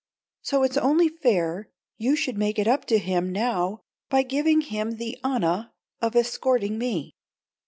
[0.41, 1.69] So it's only fair
[1.99, 6.79] you should make it up to him now by giving him the honah of escorting
[6.79, 7.13] me.